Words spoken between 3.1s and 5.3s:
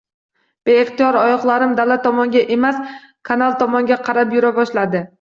kanal tomonga qarab yura boshladi